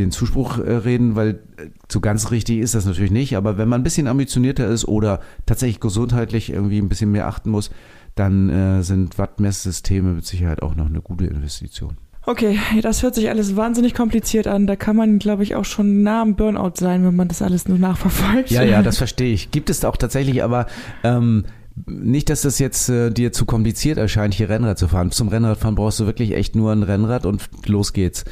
[0.00, 3.36] den Zuspruch äh, reden, weil äh, so ganz richtig ist das natürlich nicht.
[3.36, 7.50] Aber wenn man ein bisschen ambitionierter ist oder tatsächlich gesundheitlich irgendwie ein bisschen mehr achten
[7.50, 7.70] muss,
[8.14, 11.96] dann äh, sind Wattmesssysteme mit Sicherheit auch noch eine gute Investition.
[12.28, 14.66] Okay, das hört sich alles wahnsinnig kompliziert an.
[14.66, 17.68] Da kann man, glaube ich, auch schon nah am Burnout sein, wenn man das alles
[17.68, 18.50] nur nachverfolgt.
[18.50, 19.52] Ja, ja, das verstehe ich.
[19.52, 20.66] Gibt es auch tatsächlich, aber
[21.04, 21.44] ähm,
[21.86, 25.12] nicht, dass das jetzt äh, dir zu kompliziert erscheint, hier Rennrad zu fahren.
[25.12, 28.24] Zum Rennradfahren brauchst du wirklich echt nur ein Rennrad und los geht's.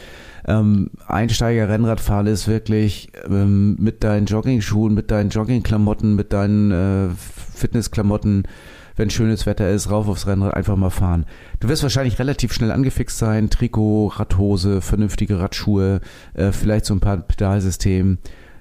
[0.47, 7.09] Ähm, Einsteiger-Rennradfahren ist wirklich ähm, mit deinen Jogging-Schuhen, mit deinen Jogging-Klamotten, mit deinen äh,
[7.55, 8.47] Fitnessklamotten
[8.97, 11.27] wenn schönes Wetter ist, rauf aufs Rennrad, einfach mal fahren.
[11.61, 16.01] Du wirst wahrscheinlich relativ schnell angefixt sein, Trikot, Radhose, vernünftige Radschuhe,
[16.35, 18.19] äh, vielleicht so ein paar Pedalsystem.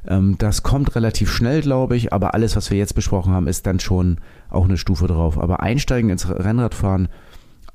[0.07, 3.67] Ähm, das kommt relativ schnell, glaube ich, aber alles, was wir jetzt besprochen haben, ist
[3.67, 4.17] dann schon
[4.49, 5.37] auch eine Stufe drauf.
[5.37, 7.09] Aber einsteigen ins Rennradfahren,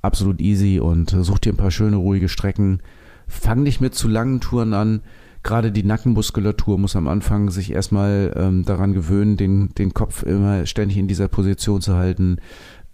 [0.03, 2.81] absolut easy und such dir ein paar schöne, ruhige Strecken.
[3.29, 5.03] Fang nicht mit zu langen Touren an
[5.43, 10.67] gerade die Nackenmuskulatur muss am Anfang sich erstmal ähm, daran gewöhnen, den, den Kopf immer
[10.67, 12.37] ständig in dieser Position zu halten.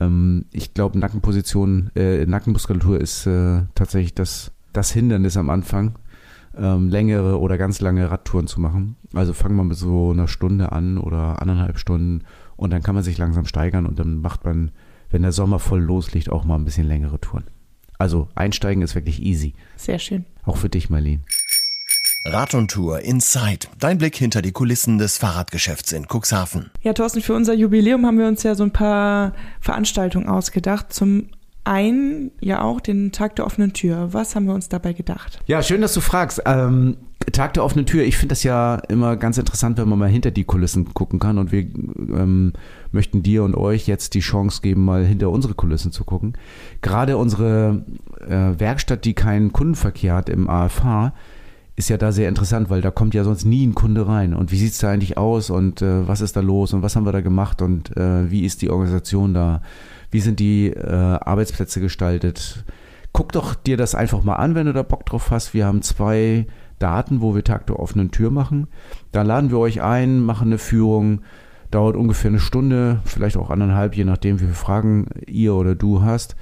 [0.00, 5.98] Ähm, ich glaube, Nackenposition, äh, Nackenmuskulatur ist äh, tatsächlich das, das Hindernis am Anfang,
[6.56, 8.96] ähm, längere oder ganz lange Radtouren zu machen.
[9.14, 12.22] Also fangen wir mit so einer Stunde an oder anderthalb Stunden
[12.56, 14.70] und dann kann man sich langsam steigern und dann macht man,
[15.10, 17.44] wenn der Sommer voll loslegt, auch mal ein bisschen längere Touren.
[17.98, 19.54] Also einsteigen ist wirklich easy.
[19.76, 20.24] Sehr schön.
[20.44, 21.22] Auch für dich, Marlene.
[22.26, 23.66] Rad und Tour Inside.
[23.78, 26.70] Dein Blick hinter die Kulissen des Fahrradgeschäfts in Cuxhaven.
[26.80, 30.90] Ja, Thorsten, für unser Jubiläum haben wir uns ja so ein paar Veranstaltungen ausgedacht.
[30.92, 31.28] Zum
[31.64, 34.12] einen ja auch den Tag der offenen Tür.
[34.12, 35.38] Was haben wir uns dabei gedacht?
[35.46, 36.42] Ja, schön, dass du fragst.
[36.46, 36.96] Ähm,
[37.32, 40.30] Tag der offenen Tür, ich finde das ja immer ganz interessant, wenn man mal hinter
[40.30, 41.38] die Kulissen gucken kann.
[41.38, 42.52] Und wir ähm,
[42.92, 46.34] möchten dir und euch jetzt die Chance geben, mal hinter unsere Kulissen zu gucken.
[46.82, 47.84] Gerade unsere
[48.26, 51.12] äh, Werkstatt, die keinen Kundenverkehr hat im AFH,
[51.76, 54.34] ist ja da sehr interessant, weil da kommt ja sonst nie ein Kunde rein.
[54.34, 57.04] Und wie sieht's da eigentlich aus und äh, was ist da los und was haben
[57.04, 59.60] wir da gemacht und äh, wie ist die Organisation da?
[60.10, 62.64] Wie sind die äh, Arbeitsplätze gestaltet?
[63.12, 65.54] Guck doch dir das einfach mal an, wenn du da Bock drauf hast.
[65.54, 66.46] Wir haben zwei
[66.84, 68.68] Daten, wo wir Tag der offenen Tür machen.
[69.10, 71.22] Da laden wir euch ein, machen eine Führung,
[71.70, 76.02] dauert ungefähr eine Stunde, vielleicht auch anderthalb, je nachdem, wie viele Fragen ihr oder du
[76.02, 76.36] hast.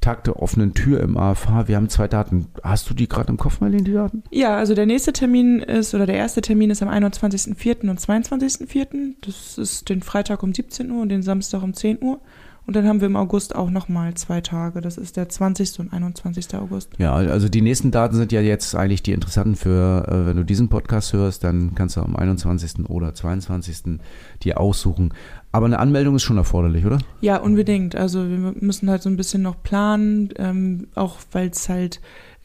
[0.00, 1.68] Tag der offenen Tür im AFH.
[1.68, 2.48] Wir haben zwei Daten.
[2.64, 4.24] Hast du die gerade im Kopf, Marlene, die Daten?
[4.32, 7.88] Ja, also der nächste Termin ist, oder der erste Termin ist am 21.04.
[7.88, 9.14] und 22.04.
[9.22, 12.20] Das ist den Freitag um 17 Uhr und den Samstag um 10 Uhr.
[12.66, 14.80] Und dann haben wir im August auch nochmal zwei Tage.
[14.80, 15.80] Das ist der 20.
[15.80, 16.54] und 21.
[16.54, 16.90] August.
[16.98, 20.44] Ja, also die nächsten Daten sind ja jetzt eigentlich die interessanten für, äh, wenn du
[20.44, 22.88] diesen Podcast hörst, dann kannst du am 21.
[22.88, 24.00] oder 22.
[24.42, 25.12] dir aussuchen.
[25.52, 26.98] Aber eine Anmeldung ist schon erforderlich, oder?
[27.20, 27.96] Ja, unbedingt.
[27.96, 32.00] Also wir müssen halt so ein bisschen noch planen, ähm, auch weil es halt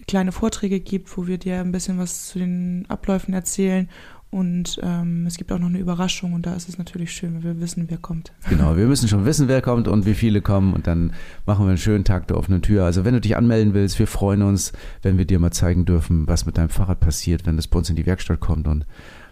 [0.08, 3.90] kleine Vorträge gibt, wo wir dir ein bisschen was zu den Abläufen erzählen
[4.32, 7.44] und ähm, es gibt auch noch eine Überraschung und da ist es natürlich schön, wenn
[7.44, 8.32] wir wissen, wer kommt.
[8.48, 11.14] Genau, wir müssen schon wissen, wer kommt und wie viele kommen und dann
[11.48, 12.86] machen wir einen schönen Tag der offenen Tür.
[12.86, 16.28] Also wenn du dich anmelden willst, wir freuen uns, wenn wir dir mal zeigen dürfen,
[16.28, 18.86] was mit deinem Fahrrad passiert, wenn das bei uns in die Werkstatt kommt und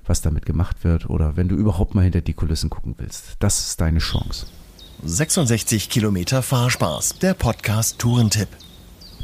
[0.03, 3.35] was damit gemacht wird oder wenn du überhaupt mal hinter die Kulissen gucken willst.
[3.39, 4.47] Das ist deine Chance.
[5.03, 8.49] 66 Kilometer Fahrspaß, der Podcast Tourentipp.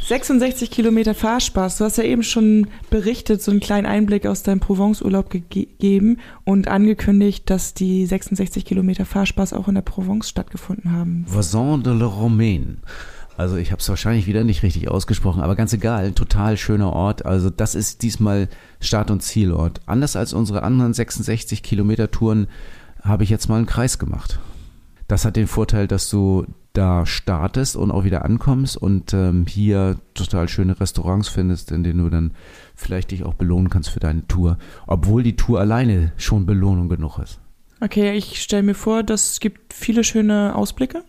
[0.05, 1.77] 66 Kilometer Fahrspaß.
[1.77, 6.67] Du hast ja eben schon berichtet, so einen kleinen Einblick aus deinem Provence-Urlaub gegeben und
[6.67, 11.25] angekündigt, dass die 66 Kilometer Fahrspaß auch in der Provence stattgefunden haben.
[11.27, 12.77] Voisin de la Romaine.
[13.37, 17.25] Also ich habe es wahrscheinlich wieder nicht richtig ausgesprochen, aber ganz egal, total schöner Ort.
[17.25, 19.81] Also das ist diesmal Start- und Zielort.
[19.85, 22.47] Anders als unsere anderen 66 Kilometer Touren
[23.01, 24.39] habe ich jetzt mal einen Kreis gemacht.
[25.07, 29.97] Das hat den Vorteil, dass du da startest und auch wieder ankommst und ähm, hier
[30.15, 32.31] total schöne Restaurants findest, in denen du dann
[32.75, 34.57] vielleicht dich auch belohnen kannst für deine Tour,
[34.87, 37.39] obwohl die Tour alleine schon Belohnung genug ist.
[37.79, 41.03] Okay, ich stelle mir vor, das gibt viele schöne Ausblicke.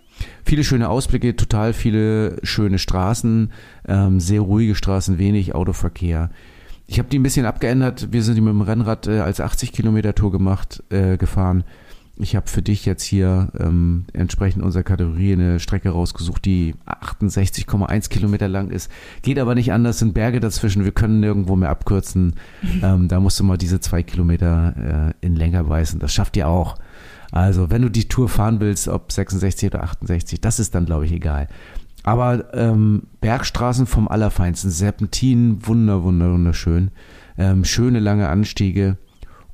[0.45, 3.51] Viele schöne Ausblicke, total viele schöne Straßen,
[3.89, 6.31] ähm, sehr ruhige Straßen, wenig Autoverkehr.
[6.87, 8.13] Ich habe die ein bisschen abgeändert.
[8.13, 11.65] Wir sind die mit dem Rennrad äh, als 80 Kilometer Tour gemacht, äh, gefahren
[12.17, 18.09] ich habe für dich jetzt hier ähm, entsprechend unserer Kategorie eine Strecke rausgesucht, die 68,1
[18.09, 18.91] Kilometer lang ist.
[19.23, 22.35] Geht aber nicht anders, sind Berge dazwischen, wir können nirgendwo mehr abkürzen.
[22.83, 26.01] Ähm, da musst du mal diese zwei Kilometer äh, in länger beißen.
[26.01, 26.77] Das schafft ihr auch.
[27.31, 31.07] Also, wenn du die Tour fahren willst, ob 66 oder 68, das ist dann, glaube
[31.07, 31.49] ich, egal.
[32.03, 36.91] Aber ähm, Bergstraßen vom Allerfeinsten, Serpentinen, wunder, wunder, wunderschön.
[37.39, 38.99] Ähm, schöne lange Anstiege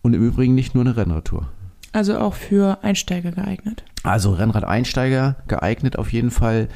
[0.03, 1.49] und im Übrigen nicht nur eine Rennradtour.
[1.93, 3.85] Also auch für Einsteiger geeignet.
[4.03, 6.69] Also Rennrad-Einsteiger geeignet auf jeden Fall.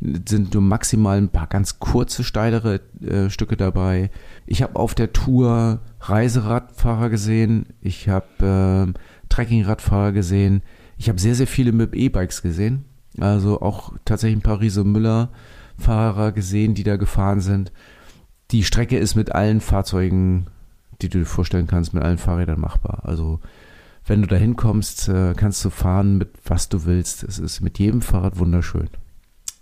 [0.00, 4.10] Sind nur maximal ein paar ganz kurze, steilere äh, Stücke dabei.
[4.46, 7.66] Ich habe auf der Tour Reiseradfahrer gesehen.
[7.80, 10.62] Ich habe äh, Trekkingradfahrer gesehen.
[10.98, 12.84] Ich habe sehr, sehr viele mit E-Bikes gesehen.
[13.20, 17.72] Also auch tatsächlich ein paar Riese Müller-Fahrer gesehen, die da gefahren sind.
[18.50, 20.46] Die Strecke ist mit allen Fahrzeugen,
[21.00, 23.02] die du dir vorstellen kannst, mit allen Fahrrädern machbar.
[23.04, 23.40] Also
[24.06, 27.22] wenn du da hinkommst, äh, kannst du fahren mit was du willst.
[27.22, 28.88] Es ist mit jedem Fahrrad wunderschön.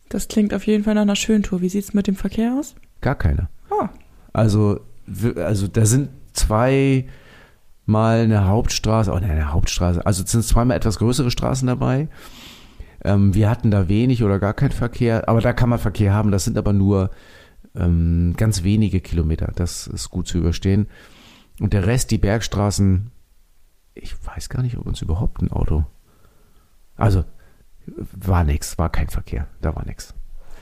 [0.08, 1.60] Das klingt auf jeden Fall nach einer schönen Tour.
[1.60, 2.74] Wie sieht es mit dem Verkehr aus?
[3.00, 3.48] Gar keine.
[3.70, 3.86] Oh.
[4.32, 4.80] Also,
[5.36, 7.06] also da sind zwei
[7.86, 12.08] mal eine Hauptstraße, oh ne, eine Hauptstraße, also sind zweimal etwas größere Straßen dabei.
[13.04, 16.30] Ähm, wir hatten da wenig oder gar keinen Verkehr, aber da kann man Verkehr haben.
[16.30, 17.10] Das sind aber nur
[17.74, 19.52] ähm, ganz wenige Kilometer.
[19.54, 20.86] Das ist gut zu überstehen.
[21.60, 23.10] Und der Rest, die Bergstraßen,
[23.94, 25.84] ich weiß gar nicht, ob uns überhaupt ein Auto.
[26.96, 27.24] Also,
[27.86, 30.14] war nichts, war kein Verkehr, da war nichts.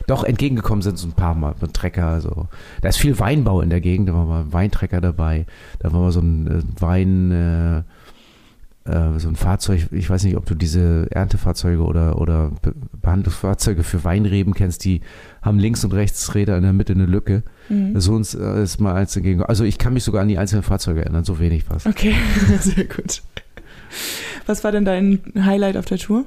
[0.06, 2.20] Doch, entgegengekommen sind so ein paar Mal mit Trecker.
[2.20, 2.48] So.
[2.80, 5.44] Da ist viel Weinbau in der Gegend, da war mal ein Weintrecker dabei,
[5.80, 7.82] da war mal so ein äh, Wein, äh,
[8.88, 12.53] äh, so ein Fahrzeug, ich weiß nicht, ob du diese Erntefahrzeuge oder, oder
[13.01, 15.03] Behandlungsfahrzeuge für Weinreben kennst, die
[15.42, 17.42] haben links und rechts Räder in der Mitte eine Lücke.
[17.68, 18.01] Mhm.
[18.01, 19.42] So uns äh, ist mal eins dagegen.
[19.42, 21.87] Also ich kann mich sogar an die einzelnen Fahrzeuge erinnern, so wenig was.
[21.87, 22.14] Okay,
[22.61, 23.22] sehr gut.
[24.46, 26.24] Was war denn dein Highlight auf der Tour?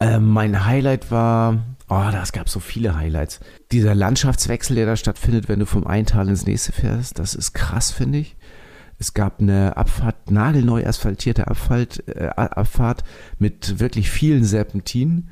[0.00, 3.40] Ähm, mein Highlight war, oh, das gab so viele Highlights.
[3.72, 7.52] Dieser Landschaftswechsel, der da stattfindet, wenn du vom einen Tal ins nächste fährst, das ist
[7.52, 8.36] krass, finde ich.
[8.98, 13.04] Es gab eine Abfahrt, nagelneu asphaltierte Abfahrt, äh, Abfahrt
[13.38, 15.28] mit wirklich vielen Serpentinen.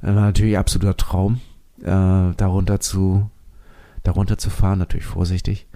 [0.00, 1.40] War natürlich absoluter Traum,
[1.80, 3.30] äh, darunter zu,
[4.02, 5.66] darunter zu fahren, natürlich vorsichtig.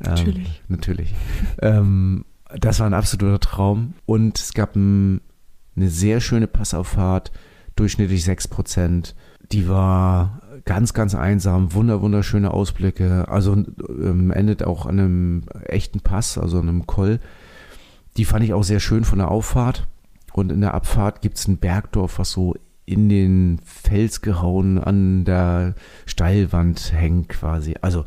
[0.00, 0.46] Ähm, natürlich.
[0.46, 1.14] Ähm, natürlich.
[1.62, 2.24] ähm,
[2.56, 3.94] das war ein absoluter Traum.
[4.06, 5.20] Und es gab ein,
[5.76, 7.32] eine sehr schöne Passauffahrt,
[7.76, 9.14] durchschnittlich 6%.
[9.52, 13.26] Die war ganz, ganz einsam, wunder, wunderschöne Ausblicke.
[13.28, 17.20] Also ähm, endet auch an einem echten Pass, also an einem Koll.
[18.18, 19.88] Die fand ich auch sehr schön von der Auffahrt.
[20.34, 22.54] Und in der Abfahrt gibt es ein Bergdorf, was so
[22.84, 27.76] in den Fels gehauen an der Steilwand hängt quasi.
[27.80, 28.04] Also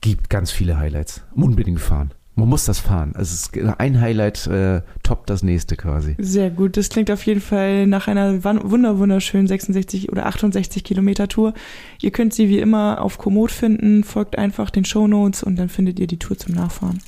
[0.00, 1.22] gibt ganz viele Highlights.
[1.36, 2.10] Unbedingt fahren.
[2.36, 3.12] Man muss das fahren.
[3.16, 6.16] Also es ist ein Highlight äh, toppt das nächste quasi.
[6.18, 6.76] Sehr gut.
[6.76, 11.54] Das klingt auf jeden Fall nach einer wunder wunderschönen 66 oder 68 Kilometer Tour.
[12.00, 14.04] Ihr könnt sie wie immer auf Komoot finden.
[14.04, 17.00] Folgt einfach den Show Notes und dann findet ihr die Tour zum Nachfahren.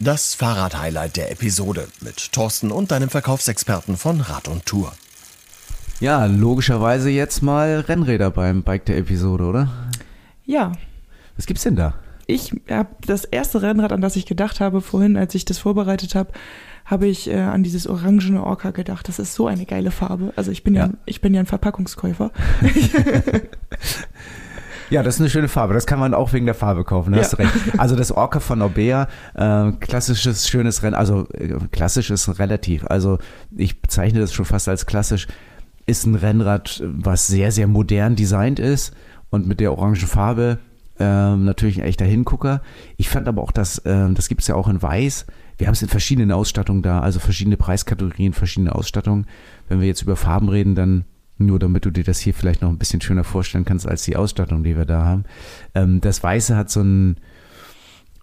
[0.00, 4.92] Das Fahrrad-Highlight der Episode mit Thorsten und deinem Verkaufsexperten von Rad und Tour.
[6.00, 9.70] Ja, logischerweise jetzt mal Rennräder beim Bike der Episode, oder?
[10.44, 10.72] Ja.
[11.36, 11.94] Was gibt's denn da?
[12.26, 16.14] Ich habe das erste Rennrad, an das ich gedacht habe vorhin, als ich das vorbereitet
[16.14, 16.32] habe,
[16.84, 19.08] habe ich äh, an dieses orangene Orca gedacht.
[19.08, 20.32] Das ist so eine geile Farbe.
[20.36, 20.92] Also ich bin ja, Ja.
[21.04, 22.30] ich bin ja ein Verpackungskäufer.
[24.88, 25.74] Ja, das ist eine schöne Farbe.
[25.74, 27.10] Das kann man auch wegen der Farbe kaufen.
[27.10, 27.24] Da Ja.
[27.24, 27.50] hast recht.
[27.76, 30.94] Also das Orca von Orbea, äh, klassisches, schönes Rennen.
[30.94, 32.84] Also äh, klassisch ist relativ.
[32.86, 33.18] Also
[33.56, 35.26] ich bezeichne das schon fast als klassisch.
[35.86, 38.94] Ist ein Rennrad, was sehr, sehr modern designt ist
[39.30, 40.58] und mit der orangen Farbe
[40.98, 42.62] ähm, natürlich ein echter Hingucker.
[42.96, 45.26] Ich fand aber auch, dass ähm, das gibt es ja auch in Weiß.
[45.58, 49.26] Wir haben es in verschiedenen Ausstattungen da, also verschiedene Preiskategorien, verschiedene Ausstattungen.
[49.68, 51.04] Wenn wir jetzt über Farben reden, dann
[51.38, 54.16] nur damit du dir das hier vielleicht noch ein bisschen schöner vorstellen kannst als die
[54.16, 55.24] Ausstattung, die wir da haben.
[55.74, 57.16] Ähm, das Weiße hat so einen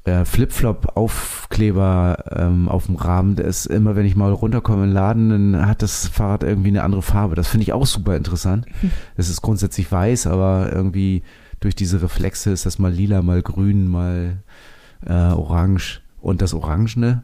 [0.06, 3.36] äh, Flip-Flop-Aufkleber ähm, auf dem Rahmen.
[3.36, 6.84] Der ist immer, wenn ich mal runterkomme im Laden, dann hat das Fahrrad irgendwie eine
[6.84, 7.36] andere Farbe.
[7.36, 8.66] Das finde ich auch super interessant.
[9.16, 11.24] Es ist grundsätzlich weiß, aber irgendwie
[11.64, 14.44] durch diese Reflexe ist das mal lila, mal grün, mal
[15.06, 16.02] äh, orange.
[16.22, 17.24] Und das Orangene,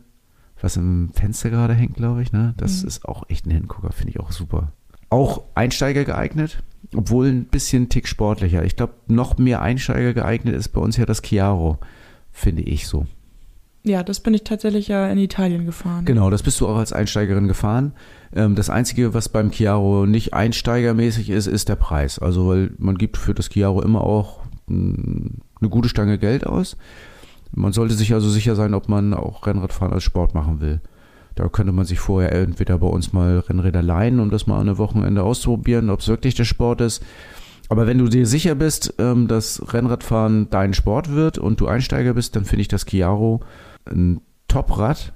[0.62, 2.54] was im Fenster gerade hängt, glaube ich, ne?
[2.58, 2.88] Das Mhm.
[2.88, 4.72] ist auch echt ein Hingucker, finde ich auch super.
[5.10, 6.62] Auch Einsteiger geeignet,
[6.96, 8.64] obwohl ein bisschen Tick sportlicher.
[8.64, 11.78] Ich glaube, noch mehr Einsteiger geeignet ist bei uns ja das Chiaro,
[12.32, 13.08] finde ich so.
[13.84, 16.06] Ja, das bin ich tatsächlich ja in Italien gefahren.
[16.06, 17.94] Genau, das bist du auch als Einsteigerin gefahren.
[18.36, 22.20] Ähm, das Einzige, was beim Chiaro nicht einsteigermäßig ist, ist der Preis.
[22.20, 26.78] Also, weil man gibt für das Chiaro immer auch mh, eine gute Stange Geld aus.
[27.52, 30.82] Man sollte sich also sicher sein, ob man auch Rennradfahren als Sport machen will.
[31.36, 34.68] Da könnte man sich vorher entweder bei uns mal Rennräder leihen, um das mal an
[34.68, 37.02] einem Wochenende auszuprobieren, ob es wirklich der Sport ist.
[37.70, 42.14] Aber wenn du dir sicher bist, ähm, dass Rennradfahren dein Sport wird und du Einsteiger
[42.14, 43.42] bist, dann finde ich das Chiaro
[43.92, 45.14] ein Top-Rad.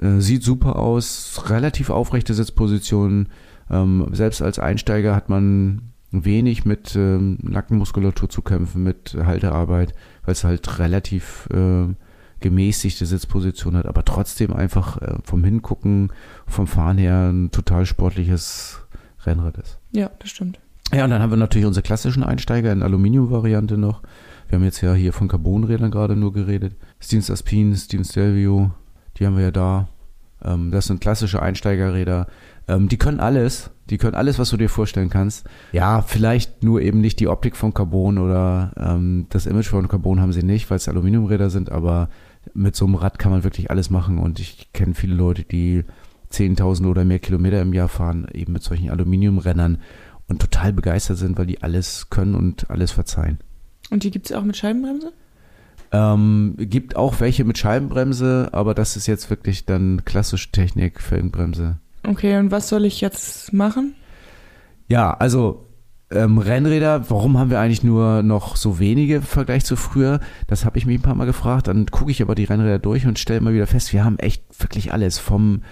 [0.00, 3.28] Äh, Sieht super aus, relativ aufrechte Sitzpositionen.
[3.70, 10.32] Ähm, selbst als Einsteiger hat man wenig mit ähm, Nackenmuskulatur zu kämpfen, mit Haltearbeit, weil
[10.32, 11.86] es halt relativ äh,
[12.40, 16.12] gemäßigte Sitzposition hat, aber trotzdem einfach äh, vom Hingucken,
[16.46, 18.80] vom Fahren her ein total sportliches
[19.24, 19.78] Rennrad ist.
[19.92, 20.60] Ja, das stimmt.
[20.92, 24.02] Ja, und dann haben wir natürlich unsere klassischen Einsteiger in Aluminium-Variante noch.
[24.48, 26.76] Wir haben jetzt ja hier von Carbonrädern gerade nur geredet.
[27.00, 28.70] Stevens Aspin, Stevens Stelvio,
[29.16, 29.88] die haben wir ja da.
[30.44, 32.26] Ähm, das sind klassische Einsteigerräder.
[32.68, 33.70] Ähm, die können alles.
[33.90, 35.46] Die können alles, was du dir vorstellen kannst.
[35.72, 40.20] Ja, vielleicht nur eben nicht die Optik von Carbon oder ähm, das Image von Carbon
[40.20, 42.08] haben sie nicht, weil es Aluminiumräder sind, aber
[42.54, 45.84] mit so einem Rad kann man wirklich alles machen und ich kenne viele Leute, die
[46.32, 49.78] 10.000 oder mehr Kilometer im Jahr fahren, eben mit solchen Aluminiumrennern
[50.28, 53.38] und total begeistert sind, weil die alles können und alles verzeihen.
[53.90, 55.12] Und die gibt's auch mit Scheibenbremse?
[55.92, 61.78] Ähm, gibt auch welche mit Scheibenbremse, aber das ist jetzt wirklich dann klassische Technik, Felgenbremse.
[62.06, 63.94] Okay, und was soll ich jetzt machen?
[64.88, 65.66] Ja, also
[66.10, 70.20] ähm, Rennräder, warum haben wir eigentlich nur noch so wenige im Vergleich zu früher?
[70.46, 71.66] Das habe ich mich ein paar Mal gefragt.
[71.66, 74.44] Dann gucke ich aber die Rennräder durch und stelle mal wieder fest, wir haben echt
[74.60, 75.18] wirklich alles.
[75.18, 75.62] Vom,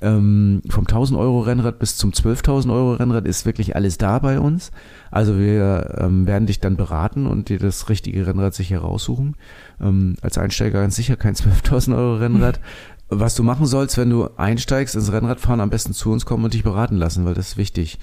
[0.00, 4.40] ähm, vom 1000 Euro Rennrad bis zum 12.000 Euro Rennrad ist wirklich alles da bei
[4.40, 4.70] uns.
[5.10, 9.36] Also wir ähm, werden dich dann beraten und dir das richtige Rennrad sicher raussuchen.
[9.80, 12.60] Ähm, als Einsteiger ganz sicher kein 12.000 Euro Rennrad.
[13.08, 16.54] Was du machen sollst, wenn du einsteigst ins Rennradfahren, am besten zu uns kommen und
[16.54, 17.98] dich beraten lassen, weil das ist wichtig.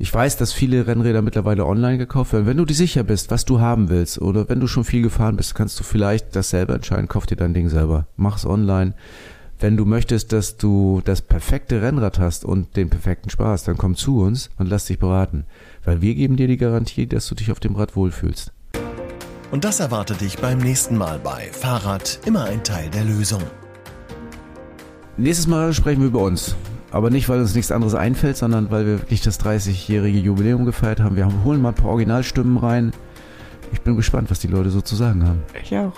[0.00, 2.46] Ich weiß, dass viele Rennräder mittlerweile online gekauft werden.
[2.46, 5.36] Wenn du dir sicher bist, was du haben willst, oder wenn du schon viel gefahren
[5.36, 7.08] bist, kannst du vielleicht das selber entscheiden.
[7.08, 8.06] Kauf dir dein Ding selber.
[8.16, 8.94] Mach's online.
[9.60, 13.96] Wenn du möchtest, dass du das perfekte Rennrad hast und den perfekten Spaß, dann komm
[13.96, 15.46] zu uns und lass dich beraten.
[15.84, 18.52] Weil wir geben dir die Garantie, dass du dich auf dem Rad wohlfühlst.
[19.50, 23.42] Und das erwartet dich beim nächsten Mal bei Fahrrad immer ein Teil der Lösung.
[25.16, 26.54] Nächstes Mal sprechen wir über uns.
[26.92, 31.00] Aber nicht, weil uns nichts anderes einfällt, sondern weil wir wirklich das 30-jährige Jubiläum gefeiert
[31.00, 31.16] haben.
[31.16, 32.92] Wir holen mal ein paar Originalstimmen rein.
[33.72, 35.42] Ich bin gespannt, was die Leute so zu sagen haben.
[35.60, 35.94] Ich auch.